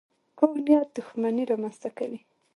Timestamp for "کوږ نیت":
0.37-0.87